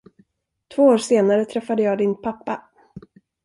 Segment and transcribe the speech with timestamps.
[0.75, 2.61] Två år senare träffade jag din pappa.